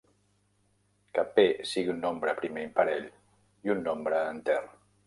[1.17, 3.07] Que p sigui un nombre primer imparell
[3.69, 4.63] i un nombre enter.